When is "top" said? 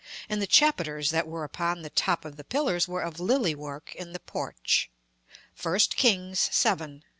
1.91-2.25